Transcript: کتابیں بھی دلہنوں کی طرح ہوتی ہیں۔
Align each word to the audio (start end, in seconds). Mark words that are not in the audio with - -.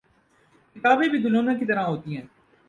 کتابیں 0.75 1.07
بھی 1.09 1.19
دلہنوں 1.19 1.55
کی 1.59 1.65
طرح 1.65 1.83
ہوتی 1.83 2.17
ہیں۔ 2.17 2.25